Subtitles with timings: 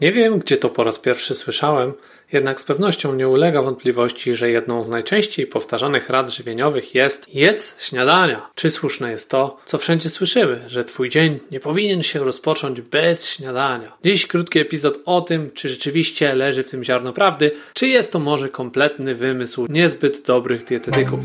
[0.00, 1.92] Nie wiem, gdzie to po raz pierwszy słyszałem,
[2.32, 7.82] jednak z pewnością nie ulega wątpliwości, że jedną z najczęściej powtarzanych rad żywieniowych jest jedz
[7.82, 8.50] śniadania.
[8.54, 13.28] Czy słuszne jest to, co wszędzie słyszymy, że twój dzień nie powinien się rozpocząć bez
[13.28, 13.92] śniadania?
[14.04, 18.18] Dziś krótki epizod o tym, czy rzeczywiście leży w tym ziarno prawdy, czy jest to
[18.18, 21.20] może kompletny wymysł niezbyt dobrych dietetyków.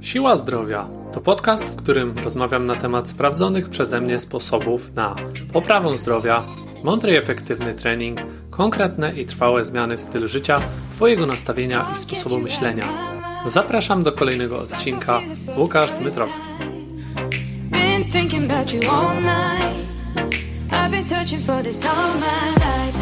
[0.00, 5.16] Siła Zdrowia to podcast, w którym rozmawiam na temat sprawdzonych przeze mnie sposobów na
[5.52, 6.46] poprawę zdrowia,
[6.84, 8.20] mądry i efektywny trening,
[8.50, 12.84] konkretne i trwałe zmiany w stylu życia, Twojego nastawienia i sposobu myślenia.
[13.46, 15.20] Zapraszam do kolejnego odcinka.
[15.56, 16.46] Łukasz Dmytrowski.
[17.70, 19.88] Been thinking about you all night.
[20.70, 23.01] I've been searching for this all my life.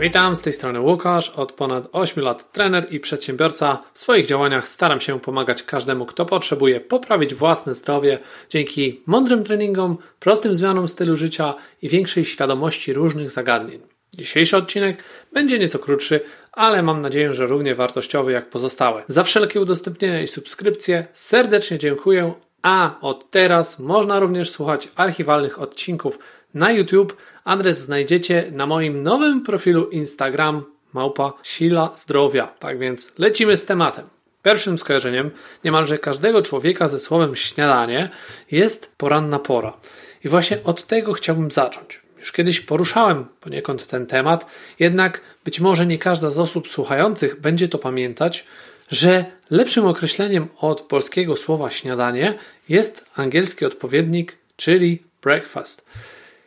[0.00, 3.82] Witam, z tej strony Łukasz, od ponad 8 lat trener i przedsiębiorca.
[3.94, 8.18] W swoich działaniach staram się pomagać każdemu, kto potrzebuje poprawić własne zdrowie
[8.48, 13.80] dzięki mądrym treningom, prostym zmianom stylu życia i większej świadomości różnych zagadnień.
[14.14, 16.20] Dzisiejszy odcinek będzie nieco krótszy,
[16.52, 19.02] ale mam nadzieję, że równie wartościowy jak pozostałe.
[19.08, 26.18] Za wszelkie udostępnienia i subskrypcje serdecznie dziękuję, a od teraz można również słuchać archiwalnych odcinków
[26.54, 27.16] na YouTube.
[27.44, 30.62] Adres znajdziecie na moim nowym profilu Instagram
[30.92, 32.46] małpa sila zdrowia.
[32.46, 34.04] Tak więc lecimy z tematem.
[34.42, 35.30] Pierwszym skojarzeniem
[35.64, 38.08] niemalże każdego człowieka ze słowem śniadanie
[38.50, 39.76] jest poranna pora.
[40.24, 42.02] I właśnie od tego chciałbym zacząć.
[42.18, 44.46] Już kiedyś poruszałem poniekąd ten temat,
[44.78, 48.46] jednak być może nie każda z osób słuchających będzie to pamiętać,
[48.90, 52.34] że lepszym określeniem od polskiego słowa śniadanie
[52.68, 55.84] jest angielski odpowiednik, czyli breakfast,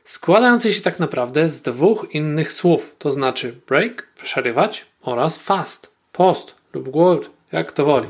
[0.04, 6.56] składający się tak naprawdę z dwóch innych słów, to znaczy break, przerywać oraz fast, post
[6.73, 8.08] lub głód, jak to woli.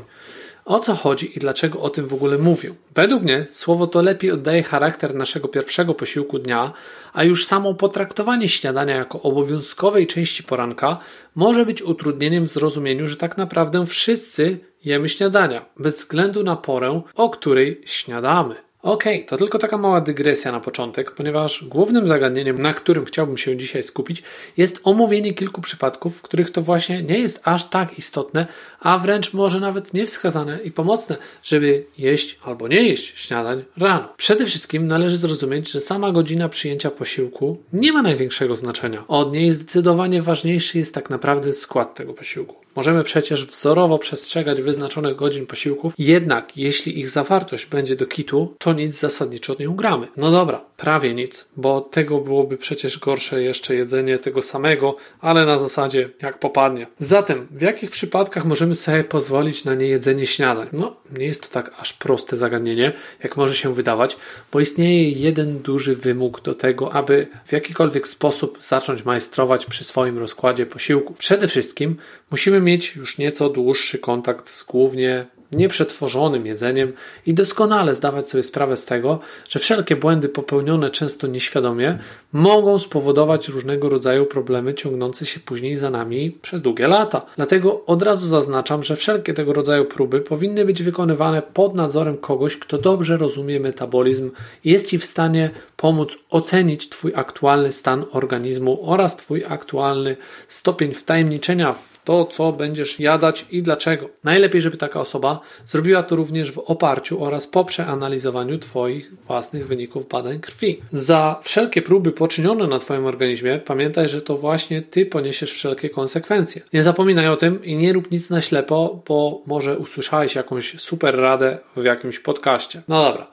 [0.64, 2.70] O co chodzi i dlaczego o tym w ogóle mówię?
[2.94, 6.72] Według mnie słowo to lepiej oddaje charakter naszego pierwszego posiłku dnia,
[7.12, 10.98] a już samo potraktowanie śniadania jako obowiązkowej części poranka
[11.34, 17.02] może być utrudnieniem w zrozumieniu, że tak naprawdę wszyscy jemy śniadania, bez względu na porę,
[17.14, 18.54] o której śniadamy.
[18.84, 23.38] Okej, okay, to tylko taka mała dygresja na początek, ponieważ głównym zagadnieniem, na którym chciałbym
[23.38, 24.22] się dzisiaj skupić,
[24.56, 28.46] jest omówienie kilku przypadków, w których to właśnie nie jest aż tak istotne,
[28.80, 34.08] a wręcz może nawet niewskazane i pomocne, żeby jeść albo nie jeść śniadań rano.
[34.16, 39.04] Przede wszystkim należy zrozumieć, że sama godzina przyjęcia posiłku nie ma największego znaczenia.
[39.08, 42.63] Od niej zdecydowanie ważniejszy jest tak naprawdę skład tego posiłku.
[42.76, 48.72] Możemy przecież wzorowo przestrzegać wyznaczonych godzin posiłków, jednak jeśli ich zawartość będzie do kitu, to
[48.72, 50.08] nic zasadniczo nie ugramy.
[50.16, 55.58] No dobra, prawie nic, bo tego byłoby przecież gorsze jeszcze jedzenie tego samego, ale na
[55.58, 56.86] zasadzie jak popadnie.
[56.98, 60.68] Zatem, w jakich przypadkach możemy sobie pozwolić na niejedzenie śniadań?
[60.72, 62.92] No, nie jest to tak aż proste zagadnienie,
[63.22, 64.16] jak może się wydawać,
[64.52, 70.18] bo istnieje jeden duży wymóg do tego, aby w jakikolwiek sposób zacząć majstrować przy swoim
[70.18, 71.18] rozkładzie posiłków.
[71.18, 71.96] Przede wszystkim
[72.30, 76.92] musimy mieć już nieco dłuższy kontakt z głównie nieprzetworzonym jedzeniem
[77.26, 81.98] i doskonale zdawać sobie sprawę z tego, że wszelkie błędy popełnione często nieświadomie
[82.32, 87.26] mogą spowodować różnego rodzaju problemy ciągnące się później za nami przez długie lata.
[87.36, 92.56] Dlatego od razu zaznaczam, że wszelkie tego rodzaju próby powinny być wykonywane pod nadzorem kogoś,
[92.56, 94.30] kto dobrze rozumie metabolizm
[94.64, 100.16] i jest Ci w stanie pomóc ocenić Twój aktualny stan organizmu oraz Twój aktualny
[100.48, 104.08] stopień wtajemniczenia w to, co będziesz jadać i dlaczego.
[104.24, 110.08] Najlepiej, żeby taka osoba zrobiła to również w oparciu oraz po przeanalizowaniu Twoich własnych wyników
[110.08, 110.80] badań krwi.
[110.90, 116.62] Za wszelkie próby poczynione na Twoim organizmie, pamiętaj, że to właśnie Ty poniesiesz wszelkie konsekwencje.
[116.72, 121.16] Nie zapominaj o tym i nie rób nic na ślepo, bo może usłyszałeś jakąś super
[121.16, 122.82] radę w jakimś podcaście.
[122.88, 123.26] No dobra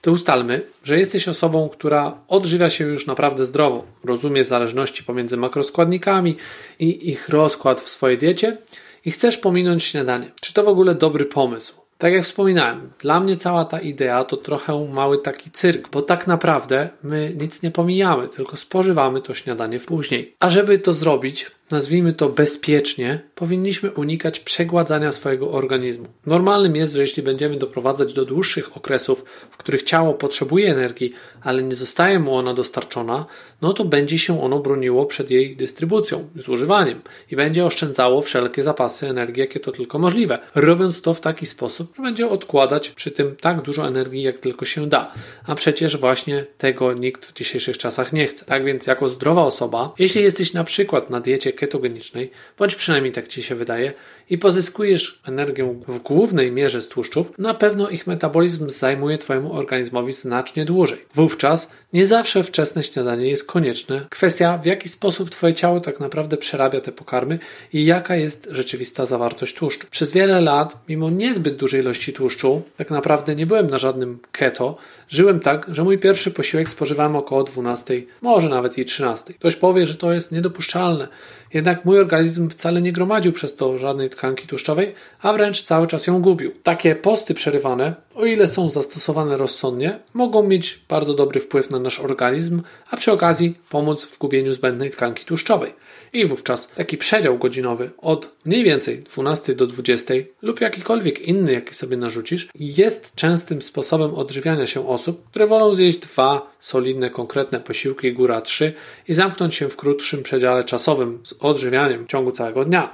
[0.00, 6.36] to ustalmy, że jesteś osobą, która odżywia się już naprawdę zdrowo, rozumie zależności pomiędzy makroskładnikami
[6.78, 8.56] i ich rozkład w swojej diecie
[9.04, 10.30] i chcesz pominąć śniadanie.
[10.40, 11.74] Czy to w ogóle dobry pomysł?
[11.98, 16.26] Tak jak wspominałem, dla mnie cała ta idea to trochę mały taki cyrk, bo tak
[16.26, 20.34] naprawdę my nic nie pomijamy, tylko spożywamy to śniadanie później.
[20.40, 26.06] A żeby to zrobić, nazwijmy to bezpiecznie, powinniśmy unikać przegładzania swojego organizmu.
[26.26, 31.12] Normalnym jest, że jeśli będziemy doprowadzać do dłuższych okresów, w których ciało potrzebuje energii,
[31.42, 33.26] ale nie zostaje mu ona dostarczona,
[33.62, 37.00] no to będzie się ono broniło przed jej dystrybucją, zużywaniem
[37.30, 41.92] i będzie oszczędzało wszelkie zapasy energii, jakie to tylko możliwe, robiąc to w taki sposób,
[41.96, 45.12] że będzie odkładać przy tym tak dużo energii, jak tylko się da.
[45.46, 48.44] A przecież właśnie tego nikt w dzisiejszych czasach nie chce.
[48.44, 53.28] Tak więc, jako zdrowa osoba, jeśli jesteś na przykład na diecie ketogenicznej, bądź przynajmniej tak
[53.28, 53.92] ci się wydaje,
[54.30, 60.12] i pozyskujesz energię w głównej mierze z tłuszczów, na pewno ich metabolizm zajmuje Twojemu organizmowi
[60.12, 60.98] znacznie dłużej.
[61.14, 64.06] Wówczas nie zawsze wczesne śniadanie jest konieczne.
[64.10, 67.38] Kwestia, w jaki sposób Twoje ciało tak naprawdę przerabia te pokarmy
[67.72, 69.86] i jaka jest rzeczywista zawartość tłuszczu.
[69.90, 74.76] Przez wiele lat, mimo niezbyt dużej ilości tłuszczu, tak naprawdę nie byłem na żadnym keto,
[75.08, 79.34] żyłem tak, że mój pierwszy posiłek spożywałem około 12, może nawet i 13.
[79.34, 81.08] Ktoś powie, że to jest niedopuszczalne.
[81.54, 86.06] Jednak mój organizm wcale nie gromadził przez to żadnej tkanki tłuszczowej, a wręcz cały czas
[86.06, 86.52] ją gubił.
[86.62, 92.00] Takie posty przerywane, o ile są zastosowane rozsądnie, mogą mieć bardzo dobry wpływ na nasz
[92.00, 95.72] organizm, a przy okazji pomóc w gubieniu zbędnej tkanki tłuszczowej.
[96.12, 101.74] I wówczas taki przedział godzinowy od mniej więcej 12 do 20 lub jakikolwiek inny, jaki
[101.74, 108.12] sobie narzucisz, jest częstym sposobem odżywiania się osób, które wolą zjeść dwa solidne, konkretne posiłki,
[108.12, 108.72] góra trzy
[109.08, 112.92] i zamknąć się w krótszym przedziale czasowym z odżywianiem w ciągu całego dnia.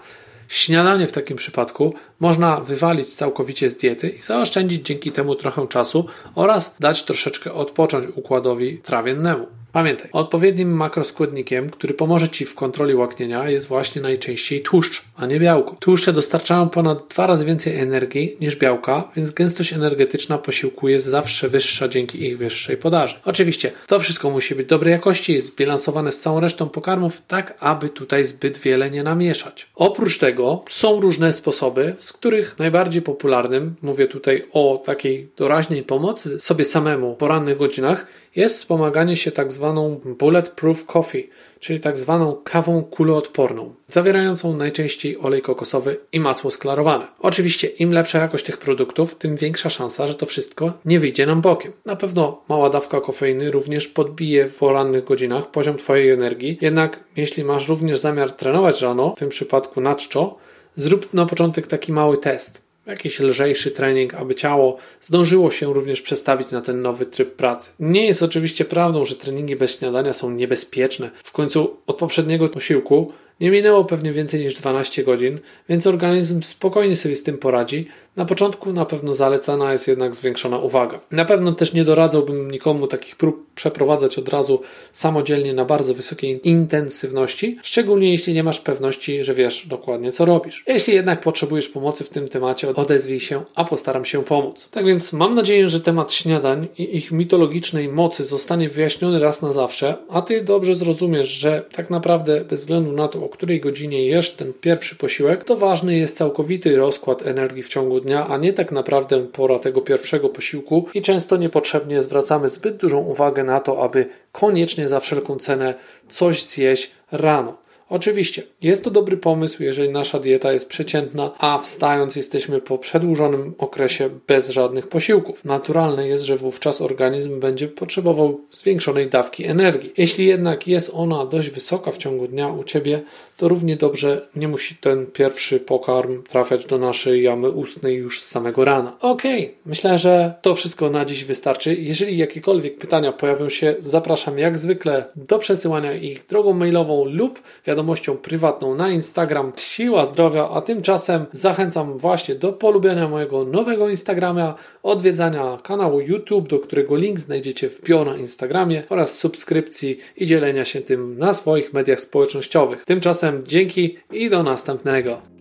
[0.49, 6.07] Śniadanie w takim przypadku można wywalić całkowicie z diety i zaoszczędzić dzięki temu trochę czasu
[6.35, 9.47] oraz dać troszeczkę odpocząć układowi trawiennemu.
[9.75, 15.41] Pamiętaj, odpowiednim makroskładnikiem, który pomoże Ci w kontroli łaknienia jest właśnie najczęściej tłuszcz, a nie
[15.41, 15.77] białko.
[15.81, 21.49] Tłuszcze dostarczają ponad dwa razy więcej energii niż białka, więc gęstość energetyczna posiłku jest zawsze
[21.49, 23.17] wyższa dzięki ich wyższej podaży.
[23.25, 28.25] Oczywiście, to wszystko musi być dobrej jakości, zbilansowane z całą resztą pokarmów, tak aby tutaj
[28.25, 29.67] zbyt wiele nie namieszać.
[29.75, 36.41] Oprócz tego są różne sposoby, z których najbardziej popularnym, mówię tutaj o takiej doraźnej pomocy
[36.41, 38.07] sobie samemu w porannych godzinach,
[38.37, 41.29] jest wspomaganie się tak zwaną bulletproof coffee,
[41.61, 47.07] czyli tak zwaną kawą kuloodporną, zawierającą najczęściej olej kokosowy i masło sklarowane.
[47.19, 51.41] Oczywiście im lepsza jakość tych produktów, tym większa szansa, że to wszystko nie wyjdzie nam
[51.41, 51.73] bokiem.
[51.85, 57.45] Na pewno mała dawka kofeiny również podbije w porannych godzinach poziom Twojej energii, jednak jeśli
[57.45, 60.37] masz również zamiar trenować rano, w tym przypadku na czczo,
[60.77, 66.51] zrób na początek taki mały test jakiś lżejszy trening, aby ciało zdążyło się również przestawić
[66.51, 67.71] na ten nowy tryb pracy.
[67.81, 71.11] Nie jest oczywiście prawdą, że treningi bez śniadania są niebezpieczne.
[71.25, 75.39] W końcu od poprzedniego posiłku nie minęło pewnie więcej niż 12 godzin,
[75.69, 77.89] więc organizm spokojnie sobie z tym poradzi.
[78.17, 81.01] Na początku na pewno zalecana jest jednak zwiększona uwaga.
[81.11, 84.61] Na pewno też nie doradzałbym nikomu takich prób przeprowadzać od razu
[84.93, 90.65] samodzielnie na bardzo wysokiej intensywności, szczególnie jeśli nie masz pewności, że wiesz dokładnie co robisz.
[90.67, 94.69] Jeśli jednak potrzebujesz pomocy w tym temacie, odezwij się, a postaram się pomóc.
[94.71, 99.53] Tak więc mam nadzieję, że temat śniadań i ich mitologicznej mocy zostanie wyjaśniony raz na
[99.53, 104.07] zawsze, a ty dobrze zrozumiesz, że tak naprawdę bez względu na to, o której godzinie
[104.07, 108.53] jesz ten pierwszy posiłek, to ważny jest całkowity rozkład energii w ciągu dnia, a nie
[108.53, 113.83] tak naprawdę pora tego pierwszego posiłku i często niepotrzebnie zwracamy zbyt dużą uwagę na to,
[113.83, 115.75] aby koniecznie za wszelką cenę
[116.09, 117.64] coś zjeść rano.
[117.89, 123.55] Oczywiście, jest to dobry pomysł, jeżeli nasza dieta jest przeciętna, a wstając jesteśmy po przedłużonym
[123.59, 125.45] okresie bez żadnych posiłków.
[125.45, 129.93] Naturalne jest, że wówczas organizm będzie potrzebował zwiększonej dawki energii.
[129.97, 133.03] Jeśli jednak jest ona dość wysoka w ciągu dnia u Ciebie,
[133.37, 138.27] to równie dobrze nie musi ten pierwszy pokarm trafiać do naszej jamy ustnej już z
[138.27, 138.97] samego rana.
[139.01, 141.75] Okej, okay, myślę, że to wszystko na dziś wystarczy.
[141.75, 147.74] Jeżeli jakiekolwiek pytania pojawią się, zapraszam jak zwykle do przesyłania ich drogą mailową lub wiadomością
[148.23, 155.59] prywatną na Instagram Siła Zdrowia, a tymczasem zachęcam właśnie do polubiania mojego nowego Instagrama, odwiedzania
[155.63, 160.81] kanału YouTube, do którego link znajdziecie w bio na Instagramie oraz subskrypcji i dzielenia się
[160.81, 162.85] tym na swoich mediach społecznościowych.
[162.85, 165.35] Tymczasem dzięki i do następnego.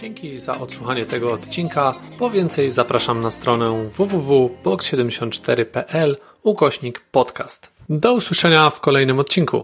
[0.00, 1.94] Dzięki za odsłuchanie tego odcinka.
[2.18, 7.74] Po więcej zapraszam na stronę www.box74.pl ukośnik podcast.
[7.88, 9.52] Do usłyszenia w kolejnym odcinku.